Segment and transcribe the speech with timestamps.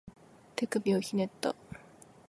[0.55, 1.55] 手首をひねった